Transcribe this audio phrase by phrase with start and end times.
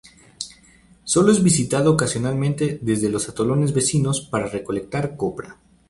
[1.03, 5.59] Sólo es visitado ocasionalmente desde los atolones vecinos para recolectar copra.